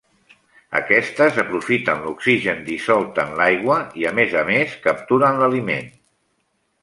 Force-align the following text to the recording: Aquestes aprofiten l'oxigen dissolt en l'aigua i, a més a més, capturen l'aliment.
Aquestes 0.77 1.35
aprofiten 1.41 2.01
l'oxigen 2.05 2.63
dissolt 2.69 3.21
en 3.25 3.37
l'aigua 3.41 3.77
i, 4.01 4.07
a 4.13 4.13
més 4.21 4.33
a 4.41 4.45
més, 4.49 4.73
capturen 4.87 5.41
l'aliment. 5.43 5.93